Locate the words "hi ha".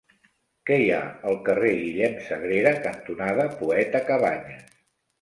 0.83-1.01